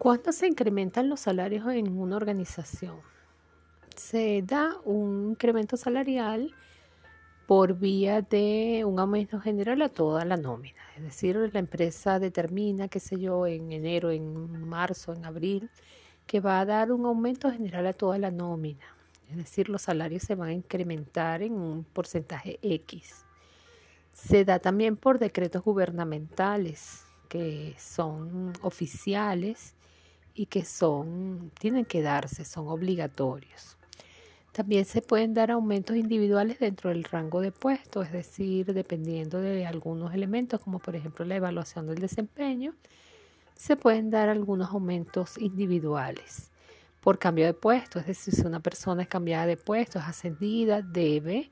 ¿Cuándo 0.00 0.32
se 0.32 0.46
incrementan 0.46 1.10
los 1.10 1.20
salarios 1.20 1.68
en 1.74 1.98
una 1.98 2.16
organización? 2.16 3.00
Se 3.94 4.40
da 4.40 4.78
un 4.86 5.32
incremento 5.32 5.76
salarial 5.76 6.54
por 7.46 7.74
vía 7.74 8.22
de 8.22 8.82
un 8.86 8.98
aumento 8.98 9.38
general 9.40 9.82
a 9.82 9.90
toda 9.90 10.24
la 10.24 10.38
nómina. 10.38 10.80
Es 10.96 11.02
decir, 11.02 11.36
la 11.52 11.58
empresa 11.58 12.18
determina, 12.18 12.88
qué 12.88 12.98
sé 12.98 13.20
yo, 13.20 13.46
en 13.46 13.72
enero, 13.72 14.10
en 14.10 14.66
marzo, 14.66 15.12
en 15.12 15.26
abril, 15.26 15.68
que 16.26 16.40
va 16.40 16.60
a 16.60 16.64
dar 16.64 16.92
un 16.92 17.04
aumento 17.04 17.50
general 17.50 17.86
a 17.86 17.92
toda 17.92 18.16
la 18.16 18.30
nómina. 18.30 18.86
Es 19.28 19.36
decir, 19.36 19.68
los 19.68 19.82
salarios 19.82 20.22
se 20.22 20.34
van 20.34 20.48
a 20.48 20.54
incrementar 20.54 21.42
en 21.42 21.52
un 21.52 21.84
porcentaje 21.84 22.58
X. 22.62 23.26
Se 24.14 24.46
da 24.46 24.60
también 24.60 24.96
por 24.96 25.18
decretos 25.18 25.62
gubernamentales 25.62 27.04
que 27.28 27.74
son 27.78 28.54
oficiales 28.62 29.74
y 30.34 30.46
que 30.46 30.64
son, 30.64 31.50
tienen 31.58 31.84
que 31.84 32.02
darse, 32.02 32.44
son 32.44 32.68
obligatorios. 32.68 33.76
También 34.52 34.84
se 34.84 35.00
pueden 35.00 35.32
dar 35.32 35.50
aumentos 35.50 35.96
individuales 35.96 36.58
dentro 36.58 36.90
del 36.90 37.04
rango 37.04 37.40
de 37.40 37.52
puesto, 37.52 38.02
es 38.02 38.12
decir, 38.12 38.72
dependiendo 38.72 39.40
de 39.40 39.64
algunos 39.64 40.12
elementos, 40.12 40.60
como 40.60 40.80
por 40.80 40.96
ejemplo 40.96 41.24
la 41.24 41.36
evaluación 41.36 41.86
del 41.86 41.98
desempeño, 41.98 42.74
se 43.54 43.76
pueden 43.76 44.10
dar 44.10 44.28
algunos 44.28 44.70
aumentos 44.70 45.38
individuales 45.38 46.50
por 47.00 47.18
cambio 47.18 47.46
de 47.46 47.54
puesto, 47.54 47.98
es 47.98 48.06
decir, 48.06 48.34
si 48.34 48.42
una 48.42 48.60
persona 48.60 49.02
es 49.02 49.08
cambiada 49.08 49.46
de 49.46 49.56
puesto, 49.56 49.98
es 49.98 50.04
ascendida, 50.04 50.82
debe 50.82 51.50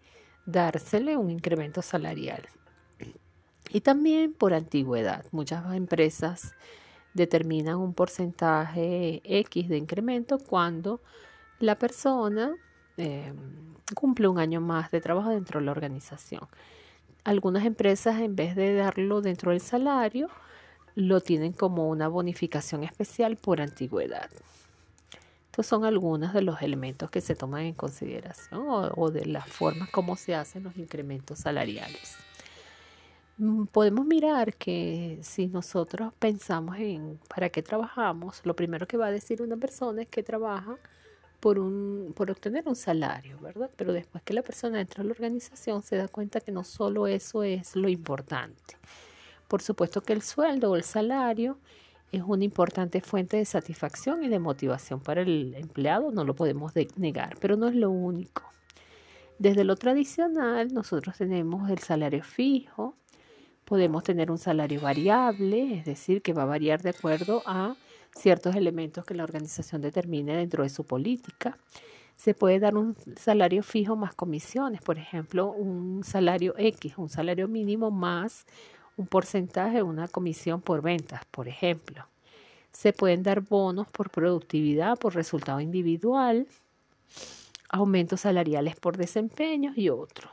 dársele 0.48 1.16
un 1.16 1.30
incremento 1.30 1.82
salarial. 1.82 2.48
Y 3.70 3.82
también 3.82 4.32
por 4.32 4.54
antigüedad. 4.54 5.26
Muchas 5.30 5.74
empresas 5.74 6.54
determinan 7.18 7.76
un 7.76 7.92
porcentaje 7.92 9.20
X 9.24 9.68
de 9.68 9.76
incremento 9.76 10.38
cuando 10.38 11.02
la 11.58 11.78
persona 11.78 12.54
eh, 12.96 13.32
cumple 13.94 14.28
un 14.28 14.38
año 14.38 14.60
más 14.60 14.90
de 14.90 15.00
trabajo 15.00 15.30
dentro 15.30 15.60
de 15.60 15.66
la 15.66 15.72
organización. 15.72 16.48
Algunas 17.24 17.66
empresas, 17.66 18.20
en 18.20 18.36
vez 18.36 18.56
de 18.56 18.74
darlo 18.74 19.20
dentro 19.20 19.50
del 19.50 19.60
salario, 19.60 20.28
lo 20.94 21.20
tienen 21.20 21.52
como 21.52 21.88
una 21.88 22.08
bonificación 22.08 22.84
especial 22.84 23.36
por 23.36 23.60
antigüedad. 23.60 24.30
Estos 25.50 25.66
son 25.66 25.84
algunos 25.84 26.32
de 26.32 26.42
los 26.42 26.62
elementos 26.62 27.10
que 27.10 27.20
se 27.20 27.34
toman 27.34 27.62
en 27.62 27.74
consideración 27.74 28.60
o, 28.68 28.90
o 28.96 29.10
de 29.10 29.26
las 29.26 29.48
formas 29.48 29.90
como 29.90 30.16
se 30.16 30.34
hacen 30.36 30.62
los 30.62 30.76
incrementos 30.76 31.40
salariales. 31.40 32.27
Mm, 33.38 33.66
podemos 33.66 34.04
mirar 34.04 34.54
que 34.54 35.18
si 35.22 35.46
nosotros 35.46 36.12
pensamos 36.18 36.76
en 36.78 37.20
para 37.28 37.48
qué 37.50 37.62
trabajamos, 37.62 38.40
lo 38.44 38.54
primero 38.56 38.86
que 38.88 38.96
va 38.96 39.06
a 39.06 39.12
decir 39.12 39.42
una 39.42 39.56
persona 39.56 40.02
es 40.02 40.08
que 40.08 40.22
trabaja 40.24 40.76
por, 41.40 41.58
un, 41.60 42.12
por 42.16 42.30
obtener 42.30 42.66
un 42.66 42.74
salario, 42.76 43.38
¿verdad? 43.40 43.70
Pero 43.76 43.92
después 43.92 44.24
que 44.24 44.34
la 44.34 44.42
persona 44.42 44.80
entra 44.80 45.02
a 45.02 45.06
la 45.06 45.12
organización 45.12 45.82
se 45.82 45.96
da 45.96 46.08
cuenta 46.08 46.40
que 46.40 46.50
no 46.52 46.64
solo 46.64 47.06
eso 47.06 47.44
es 47.44 47.76
lo 47.76 47.88
importante. 47.88 48.76
Por 49.46 49.62
supuesto 49.62 50.02
que 50.02 50.12
el 50.14 50.22
sueldo 50.22 50.72
o 50.72 50.76
el 50.76 50.82
salario 50.84 51.58
es 52.10 52.22
una 52.26 52.44
importante 52.44 53.00
fuente 53.00 53.36
de 53.36 53.44
satisfacción 53.44 54.24
y 54.24 54.28
de 54.28 54.38
motivación 54.40 55.00
para 55.00 55.22
el 55.22 55.54
empleado, 55.54 56.10
no 56.10 56.24
lo 56.24 56.34
podemos 56.34 56.72
negar, 56.96 57.36
pero 57.40 57.56
no 57.56 57.68
es 57.68 57.76
lo 57.76 57.90
único. 57.90 58.42
Desde 59.38 59.64
lo 59.64 59.76
tradicional, 59.76 60.74
nosotros 60.74 61.16
tenemos 61.18 61.70
el 61.70 61.78
salario 61.78 62.24
fijo, 62.24 62.96
Podemos 63.68 64.02
tener 64.02 64.30
un 64.30 64.38
salario 64.38 64.80
variable, 64.80 65.74
es 65.74 65.84
decir, 65.84 66.22
que 66.22 66.32
va 66.32 66.44
a 66.44 66.46
variar 66.46 66.80
de 66.80 66.90
acuerdo 66.90 67.42
a 67.44 67.76
ciertos 68.16 68.56
elementos 68.56 69.04
que 69.04 69.14
la 69.14 69.24
organización 69.24 69.82
determine 69.82 70.34
dentro 70.34 70.62
de 70.62 70.70
su 70.70 70.84
política. 70.84 71.58
Se 72.16 72.32
puede 72.34 72.58
dar 72.58 72.76
un 72.76 72.96
salario 73.16 73.62
fijo 73.62 73.94
más 73.94 74.14
comisiones, 74.14 74.80
por 74.80 74.98
ejemplo, 74.98 75.50
un 75.52 76.02
salario 76.02 76.54
X, 76.56 76.94
un 76.96 77.10
salario 77.10 77.46
mínimo 77.46 77.90
más 77.90 78.46
un 78.98 79.06
porcentaje, 79.06 79.82
una 79.82 80.08
comisión 80.08 80.60
por 80.60 80.82
ventas, 80.82 81.24
por 81.30 81.48
ejemplo. 81.48 82.04
Se 82.72 82.92
pueden 82.92 83.22
dar 83.22 83.40
bonos 83.40 83.88
por 83.88 84.10
productividad, 84.10 84.98
por 84.98 85.14
resultado 85.14 85.60
individual, 85.60 86.46
aumentos 87.70 88.20
salariales 88.20 88.76
por 88.76 88.96
desempeño 88.96 89.72
y 89.74 89.88
otros. 89.88 90.30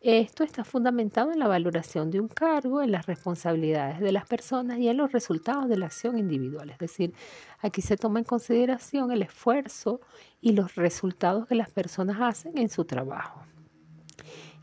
Esto 0.00 0.44
está 0.44 0.62
fundamentado 0.62 1.32
en 1.32 1.38
la 1.38 1.48
valoración 1.48 2.10
de 2.10 2.20
un 2.20 2.28
cargo, 2.28 2.82
en 2.82 2.92
las 2.92 3.06
responsabilidades 3.06 3.98
de 3.98 4.12
las 4.12 4.26
personas 4.26 4.78
y 4.78 4.88
en 4.88 4.98
los 4.98 5.10
resultados 5.10 5.68
de 5.68 5.78
la 5.78 5.86
acción 5.86 6.18
individual. 6.18 6.70
Es 6.70 6.78
decir, 6.78 7.14
aquí 7.60 7.80
se 7.80 7.96
toma 7.96 8.18
en 8.18 8.24
consideración 8.24 9.10
el 9.10 9.22
esfuerzo 9.22 10.00
y 10.40 10.52
los 10.52 10.74
resultados 10.74 11.46
que 11.46 11.54
las 11.54 11.70
personas 11.70 12.18
hacen 12.20 12.58
en 12.58 12.68
su 12.68 12.84
trabajo. 12.84 13.40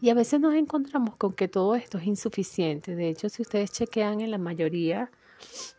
Y 0.02 0.10
a 0.12 0.14
veces 0.14 0.40
nos 0.40 0.54
encontramos 0.54 1.16
con 1.16 1.34
que 1.34 1.48
todo 1.48 1.76
esto 1.76 1.98
es 1.98 2.06
insuficiente. 2.06 2.96
De 2.96 3.10
hecho, 3.10 3.28
si 3.28 3.42
ustedes 3.42 3.72
chequean 3.72 4.22
en 4.22 4.32
la 4.32 4.38
mayoría 4.38 5.10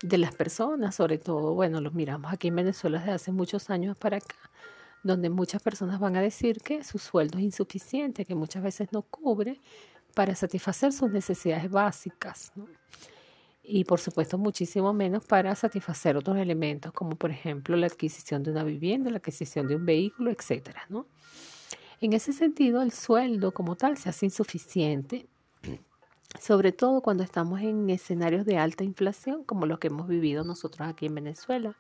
de 0.03 0.19
las 0.19 0.35
personas, 0.35 0.95
sobre 0.97 1.19
todo, 1.19 1.55
bueno, 1.55 1.81
los 1.81 1.95
miramos 1.95 2.33
aquí 2.33 2.49
en 2.49 2.57
Venezuela 2.57 2.99
desde 2.99 3.13
hace 3.13 3.33
muchos 3.33 3.71
años 3.71 3.97
para 3.97 4.17
acá, 4.17 4.37
donde 5.05 5.29
muchas 5.29 5.63
personas 5.63 6.01
van 6.01 6.17
a 6.17 6.23
decir 6.23 6.61
que 6.61 6.83
su 6.83 6.99
sueldo 6.99 7.39
es 7.39 7.45
insuficiente, 7.45 8.25
que 8.25 8.35
muchas 8.35 8.63
veces 8.63 8.89
no 8.91 9.03
cubre 9.03 9.61
para 10.15 10.35
satisfacer 10.35 10.93
sus 10.93 11.11
necesidades 11.11 11.71
básicas. 11.71 12.53
Y 13.63 13.85
por 13.85 14.01
supuesto 14.01 14.39
muchísimo 14.39 14.93
menos 14.93 15.25
para 15.25 15.55
satisfacer 15.55 16.17
otros 16.17 16.39
elementos, 16.39 16.93
como 16.93 17.17
por 17.17 17.31
ejemplo 17.31 17.77
la 17.77 17.87
adquisición 17.87 18.43
de 18.43 18.51
una 18.51 18.65
vivienda, 18.65 19.11
la 19.11 19.19
adquisición 19.19 19.69
de 19.69 19.77
un 19.77 19.85
vehículo, 19.85 20.31
etc. 20.31 20.71
En 22.01 22.13
ese 22.15 22.33
sentido, 22.33 22.83
el 22.83 22.93
sueldo 22.93 23.53
como 23.53 23.77
tal 23.77 23.99
se 23.99 24.09
hace 24.09 24.27
insuficiente, 24.27 25.27
sobre 26.41 26.73
todo 26.73 27.03
cuando 27.03 27.23
estamos 27.23 27.61
en 27.61 27.89
escenarios 27.91 28.47
de 28.47 28.57
alta 28.57 28.85
inflación, 28.85 29.45
como 29.45 29.67
los 29.67 29.79
que 29.79 29.89
hemos 29.89 30.09
vivido 30.09 30.45
nosotros 30.45 30.89
aquí 30.89 31.07
en 31.07 31.15
Venezuela. 31.15 31.77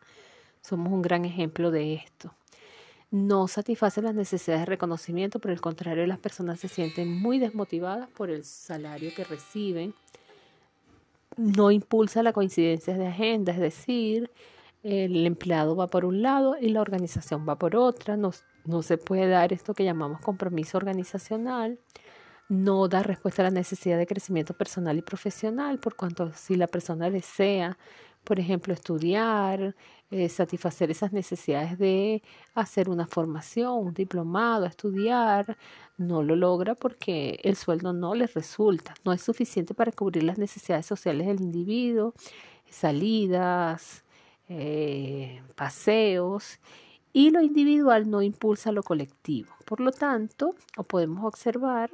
Somos 0.60 0.92
un 0.92 1.02
gran 1.02 1.24
ejemplo 1.24 1.70
de 1.70 1.94
esto 1.94 2.34
no 3.10 3.46
satisface 3.48 4.02
las 4.02 4.14
necesidades 4.14 4.62
de 4.62 4.66
reconocimiento, 4.66 5.38
por 5.38 5.50
el 5.50 5.60
contrario, 5.60 6.06
las 6.06 6.18
personas 6.18 6.60
se 6.60 6.68
sienten 6.68 7.12
muy 7.12 7.38
desmotivadas 7.38 8.08
por 8.10 8.30
el 8.30 8.44
salario 8.44 9.12
que 9.14 9.24
reciben, 9.24 9.94
no 11.36 11.70
impulsa 11.70 12.22
la 12.22 12.32
coincidencia 12.32 12.96
de 12.96 13.06
agenda, 13.06 13.52
es 13.52 13.60
decir, 13.60 14.30
el 14.82 15.26
empleado 15.26 15.74
va 15.76 15.86
por 15.86 16.04
un 16.04 16.22
lado 16.22 16.56
y 16.60 16.68
la 16.68 16.80
organización 16.80 17.48
va 17.48 17.56
por 17.56 17.74
otra, 17.76 18.16
no, 18.16 18.32
no 18.64 18.82
se 18.82 18.98
puede 18.98 19.28
dar 19.28 19.52
esto 19.52 19.74
que 19.74 19.84
llamamos 19.84 20.20
compromiso 20.20 20.76
organizacional, 20.76 21.78
no 22.48 22.88
da 22.88 23.02
respuesta 23.02 23.42
a 23.42 23.44
la 23.44 23.50
necesidad 23.50 23.96
de 23.96 24.06
crecimiento 24.06 24.54
personal 24.54 24.98
y 24.98 25.02
profesional, 25.02 25.78
por 25.78 25.96
cuanto 25.96 26.32
si 26.34 26.56
la 26.56 26.66
persona 26.66 27.10
desea 27.10 27.78
por 28.24 28.40
ejemplo, 28.40 28.74
estudiar, 28.74 29.74
eh, 30.10 30.28
satisfacer 30.28 30.90
esas 30.90 31.12
necesidades 31.12 31.78
de 31.78 32.22
hacer 32.54 32.88
una 32.88 33.06
formación, 33.06 33.86
un 33.86 33.94
diplomado, 33.94 34.66
estudiar, 34.66 35.56
no 35.98 36.22
lo 36.22 36.36
logra 36.36 36.74
porque 36.74 37.38
el 37.42 37.56
sueldo 37.56 37.92
no 37.92 38.14
les 38.14 38.34
resulta, 38.34 38.94
no 39.04 39.12
es 39.12 39.22
suficiente 39.22 39.74
para 39.74 39.92
cubrir 39.92 40.24
las 40.24 40.38
necesidades 40.38 40.86
sociales 40.86 41.26
del 41.26 41.40
individuo, 41.40 42.14
salidas, 42.68 44.04
eh, 44.48 45.42
paseos, 45.54 46.60
y 47.12 47.30
lo 47.30 47.42
individual 47.42 48.10
no 48.10 48.22
impulsa 48.22 48.72
lo 48.72 48.82
colectivo. 48.82 49.52
Por 49.64 49.80
lo 49.80 49.92
tanto, 49.92 50.54
podemos 50.88 51.24
observar 51.24 51.90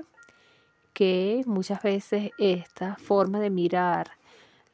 que 0.94 1.42
muchas 1.46 1.82
veces 1.82 2.30
esta 2.38 2.96
forma 2.96 3.38
de 3.40 3.50
mirar 3.50 4.19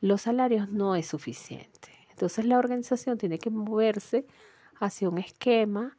los 0.01 0.23
salarios 0.23 0.69
no 0.69 0.97
es 0.97 1.07
suficiente. 1.07 1.91
Entonces 2.11 2.45
la 2.45 2.59
organización 2.59 3.19
tiene 3.19 3.39
que 3.39 3.51
moverse 3.51 4.27
hacia 4.79 5.09
un 5.09 5.19
esquema 5.19 5.97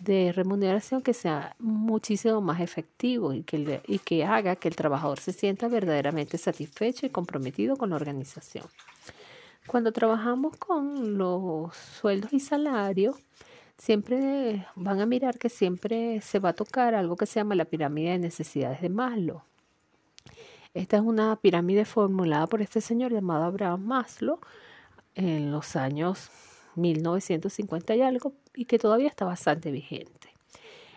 de 0.00 0.32
remuneración 0.32 1.02
que 1.02 1.14
sea 1.14 1.54
muchísimo 1.58 2.40
más 2.40 2.60
efectivo 2.60 3.32
y 3.32 3.42
que, 3.42 3.80
y 3.86 3.98
que 3.98 4.24
haga 4.24 4.56
que 4.56 4.68
el 4.68 4.76
trabajador 4.76 5.20
se 5.20 5.32
sienta 5.32 5.68
verdaderamente 5.68 6.36
satisfecho 6.36 7.06
y 7.06 7.10
comprometido 7.10 7.76
con 7.76 7.90
la 7.90 7.96
organización. 7.96 8.66
Cuando 9.66 9.92
trabajamos 9.92 10.56
con 10.56 11.16
los 11.16 11.74
sueldos 11.74 12.32
y 12.32 12.40
salarios, 12.40 13.16
siempre 13.78 14.66
van 14.74 15.00
a 15.00 15.06
mirar 15.06 15.38
que 15.38 15.48
siempre 15.48 16.20
se 16.20 16.38
va 16.38 16.50
a 16.50 16.54
tocar 16.54 16.94
algo 16.94 17.16
que 17.16 17.26
se 17.26 17.40
llama 17.40 17.54
la 17.54 17.64
pirámide 17.64 18.10
de 18.10 18.18
necesidades 18.18 18.82
de 18.82 18.88
Maslow. 18.88 19.42
Esta 20.74 20.96
es 20.96 21.02
una 21.04 21.36
pirámide 21.36 21.84
formulada 21.84 22.48
por 22.48 22.60
este 22.60 22.80
señor 22.80 23.12
llamado 23.12 23.44
Abraham 23.44 23.84
Maslow 23.84 24.40
en 25.14 25.52
los 25.52 25.76
años 25.76 26.30
1950 26.74 27.94
y 27.94 28.02
algo 28.02 28.32
y 28.56 28.64
que 28.64 28.80
todavía 28.80 29.08
está 29.08 29.24
bastante 29.24 29.70
vigente. 29.70 30.34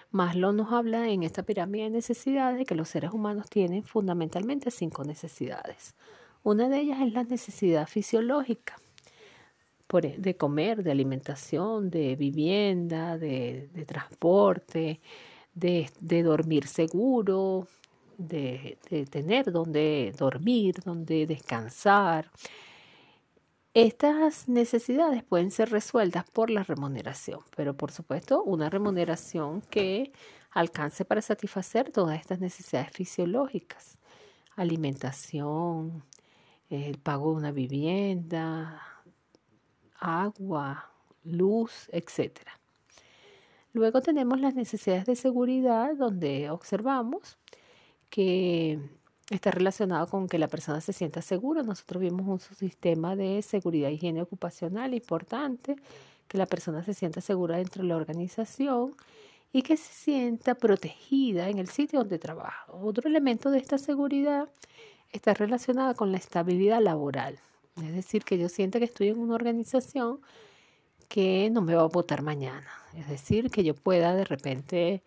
Maslow 0.10 0.52
nos 0.52 0.72
habla 0.74 1.10
en 1.10 1.22
esta 1.22 1.44
pirámide 1.44 1.84
de 1.84 1.90
necesidades 1.92 2.58
de 2.58 2.66
que 2.66 2.74
los 2.74 2.90
seres 2.90 3.12
humanos 3.12 3.52
tienen 3.52 3.84
fundamentalmente 3.84 4.72
cinco 4.72 5.04
necesidades. 5.04 5.94
Una 6.44 6.70
de 6.70 6.80
ellas 6.80 7.00
es 7.02 7.14
la 7.14 7.24
necesidad 7.24 7.88
fisiológica. 7.88 8.78
e, 10.02 10.16
de 10.18 10.36
comer, 10.36 10.82
de 10.82 10.92
alimentación, 10.92 11.92
de 11.92 12.16
vivienda, 12.16 13.18
de, 13.20 13.70
transporte, 13.86 15.02
de, 15.54 16.24
dormir 16.24 16.66
seguro, 16.68 17.68
de, 18.18 18.78
tener 19.10 19.52
donde 19.52 20.14
dormir, 20.18 20.76
donde 20.84 21.26
descansar. 21.26 22.32
Estas 23.74 24.48
necesidades 24.48 25.24
pueden 25.24 25.52
ser 25.52 25.70
resueltas 25.70 26.26
por 26.32 26.50
la 26.50 26.64
remuneración, 26.64 27.42
pero 27.56 27.76
por 27.76 27.92
supuesto 27.92 28.44
una 28.44 28.70
remuneración 28.70 29.62
que 29.62 30.12
alcance 30.52 31.06
para 31.06 31.22
satisfacer 31.22 31.92
todas 31.92 32.20
estas 32.20 32.40
necesidades 32.40 32.90
fisiológicas, 32.92 33.98
alimentación, 34.56 36.04
el 36.70 36.98
pago 36.98 37.32
de 37.32 37.38
una 37.38 37.52
vivienda, 37.52 38.82
agua, 40.00 40.92
luz, 41.24 41.88
etc. 41.92 42.40
Luego 43.74 44.02
tenemos 44.02 44.40
las 44.40 44.56
necesidades 44.56 45.06
de 45.06 45.16
seguridad, 45.16 45.96
donde 45.96 46.50
observamos 46.50 47.38
que 48.10 48.80
está 49.30 49.52
relacionado 49.52 50.08
con 50.08 50.28
que 50.28 50.38
la 50.38 50.48
persona 50.48 50.82
se 50.82 50.94
sienta 50.94 51.22
segura. 51.22 51.64
Nosotros 51.64 52.02
vimos 52.02 52.28
un 52.28 52.40
sistema 52.56 53.16
de 53.16 53.42
seguridad 53.42 53.90
y 53.90 53.94
higiene 53.94 54.22
ocupacional 54.22 54.94
importante, 54.94 55.76
que 56.28 56.38
la 56.38 56.46
persona 56.46 56.84
se 56.84 56.94
sienta 56.94 57.22
segura 57.22 57.58
dentro 57.58 57.84
de 57.84 57.90
la 57.90 57.96
organización 57.96 58.96
y 59.54 59.62
que 59.62 59.78
se 59.78 59.94
sienta 59.94 60.56
protegida 60.56 61.50
en 61.50 61.58
el 61.58 61.68
sitio 61.68 62.00
donde 62.00 62.20
trabaja. 62.20 62.66
Otro 62.72 63.08
elemento 63.08 63.50
de 63.50 63.60
esta 63.60 63.78
seguridad 63.78 64.50
está 65.12 65.34
relacionado 65.34 65.96
con 65.96 66.12
la 66.12 66.18
estabilidad 66.18 66.82
laboral. 66.82 67.40
Es 67.78 67.94
decir, 67.94 68.24
que 68.24 68.38
yo 68.38 68.50
sienta 68.50 68.80
que 68.80 68.86
estoy 68.86 69.10
en 69.10 69.20
una 69.20 69.36
organización 69.36 70.20
que 71.08 71.50
no 71.50 71.62
me 71.62 71.76
va 71.76 71.84
a 71.84 71.88
votar 71.88 72.22
mañana. 72.22 72.68
Es 72.96 73.08
decir, 73.08 73.50
que 73.50 73.64
yo 73.64 73.74
pueda 73.74 74.14
de 74.16 74.26
repente 74.26 75.04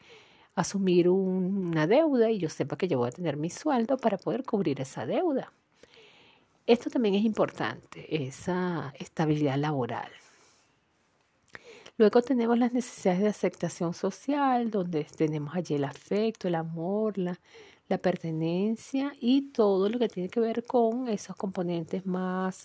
asumir 0.54 1.08
una 1.08 1.86
deuda 1.86 2.30
y 2.30 2.38
yo 2.38 2.48
sepa 2.48 2.76
que 2.76 2.88
yo 2.88 2.98
voy 2.98 3.08
a 3.08 3.12
tener 3.12 3.36
mi 3.36 3.50
sueldo 3.50 3.96
para 3.96 4.18
poder 4.18 4.44
cubrir 4.44 4.80
esa 4.80 5.06
deuda. 5.06 5.52
Esto 6.66 6.90
también 6.90 7.14
es 7.14 7.24
importante, 7.24 8.26
esa 8.26 8.92
estabilidad 8.98 9.56
laboral. 9.56 10.10
Luego 11.96 12.22
tenemos 12.22 12.58
las 12.58 12.72
necesidades 12.72 13.20
de 13.20 13.28
aceptación 13.28 13.92
social, 13.92 14.70
donde 14.70 15.04
tenemos 15.04 15.54
allí 15.54 15.74
el 15.74 15.84
afecto, 15.84 16.48
el 16.48 16.54
amor, 16.54 17.18
la, 17.18 17.38
la 17.90 17.98
pertenencia 17.98 19.12
y 19.20 19.50
todo 19.50 19.88
lo 19.88 19.98
que 19.98 20.08
tiene 20.08 20.28
que 20.28 20.40
ver 20.40 20.64
con 20.64 21.08
esos 21.08 21.36
componentes 21.36 22.06
más, 22.06 22.64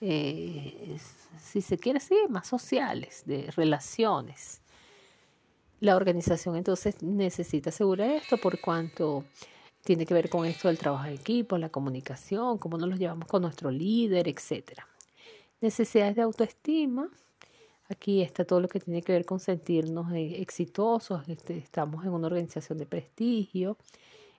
eh, 0.00 0.96
si 1.38 1.60
se 1.60 1.78
quiere 1.78 1.98
así, 1.98 2.16
más 2.30 2.46
sociales, 2.48 3.22
de 3.26 3.50
relaciones. 3.54 4.62
La 5.80 5.96
organización 5.96 6.56
entonces 6.56 7.02
necesita 7.02 7.70
asegurar 7.70 8.10
esto 8.10 8.38
por 8.38 8.60
cuanto 8.60 9.24
tiene 9.84 10.04
que 10.04 10.14
ver 10.14 10.28
con 10.28 10.44
esto 10.44 10.68
del 10.68 10.78
trabajo 10.78 11.04
en 11.06 11.14
equipo, 11.14 11.58
la 11.58 11.68
comunicación, 11.68 12.58
cómo 12.58 12.76
nos 12.78 12.88
lo 12.88 12.96
llevamos 12.96 13.28
con 13.28 13.42
nuestro 13.42 13.70
líder, 13.70 14.26
etc. 14.26 14.80
Necesidades 15.60 16.16
de 16.16 16.22
autoestima. 16.22 17.08
Aquí 17.88 18.20
está 18.20 18.44
todo 18.44 18.60
lo 18.60 18.68
que 18.68 18.80
tiene 18.80 19.02
que 19.02 19.12
ver 19.12 19.24
con 19.24 19.38
sentirnos 19.38 20.12
eh, 20.12 20.40
exitosos, 20.40 21.28
este, 21.28 21.56
estamos 21.58 22.04
en 22.04 22.10
una 22.10 22.26
organización 22.26 22.78
de 22.78 22.86
prestigio, 22.86 23.76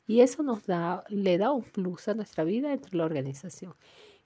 y 0.06 0.20
eso 0.22 0.44
nos 0.44 0.66
da, 0.66 1.06
le 1.10 1.38
da 1.38 1.52
un 1.52 1.64
plus 1.64 2.08
a 2.10 2.14
nuestra 2.14 2.44
vida 2.44 2.70
dentro 2.70 2.92
de 2.92 2.98
la 2.98 3.06
organización. 3.06 3.74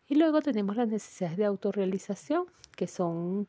Y 0.08 0.16
luego 0.16 0.42
tenemos 0.42 0.76
las 0.76 0.88
necesidades 0.88 1.38
de 1.38 1.46
autorrealización, 1.46 2.46
que 2.76 2.88
son, 2.88 3.48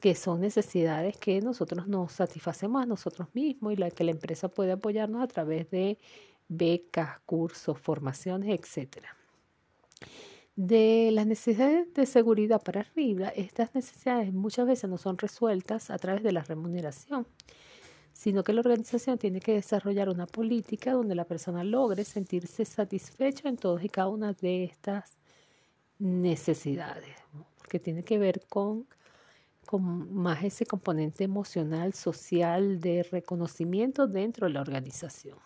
que 0.00 0.14
son 0.14 0.40
necesidades 0.40 1.16
que 1.16 1.40
nosotros 1.40 1.86
nos 1.86 2.12
satisfacemos 2.12 2.82
a 2.82 2.86
nosotros 2.86 3.28
mismos 3.34 3.72
y 3.72 3.76
la 3.76 3.90
que 3.90 4.04
la 4.04 4.10
empresa 4.10 4.48
puede 4.48 4.72
apoyarnos 4.72 5.22
a 5.22 5.28
través 5.28 5.70
de 5.70 5.98
becas, 6.48 7.20
cursos, 7.20 7.78
formaciones, 7.78 8.58
etc. 8.58 9.04
De 10.56 11.10
las 11.12 11.26
necesidades 11.26 11.92
de 11.94 12.06
seguridad 12.06 12.62
para 12.62 12.80
arriba, 12.80 13.28
estas 13.28 13.74
necesidades 13.74 14.32
muchas 14.32 14.66
veces 14.66 14.90
no 14.90 14.98
son 14.98 15.18
resueltas 15.18 15.90
a 15.90 15.98
través 15.98 16.22
de 16.22 16.32
la 16.32 16.42
remuneración 16.42 17.26
sino 18.12 18.44
que 18.44 18.52
la 18.52 18.60
organización 18.60 19.16
tiene 19.16 19.40
que 19.40 19.54
desarrollar 19.54 20.10
una 20.10 20.26
política 20.26 20.92
donde 20.92 21.14
la 21.14 21.24
persona 21.24 21.64
logre 21.64 22.04
sentirse 22.04 22.66
satisfecha 22.66 23.48
en 23.48 23.56
todas 23.56 23.82
y 23.82 23.88
cada 23.88 24.08
una 24.08 24.34
de 24.34 24.64
estas 24.64 25.16
necesidades, 25.98 27.16
porque 27.58 27.78
tiene 27.78 28.02
que 28.02 28.18
ver 28.18 28.42
con, 28.46 28.86
más 29.78 30.42
ese 30.44 30.66
componente 30.66 31.24
emocional, 31.24 31.94
social, 31.94 32.80
de 32.80 33.02
reconocimiento 33.04 34.06
dentro 34.06 34.46
de 34.46 34.54
la 34.54 34.60
organización. 34.60 35.38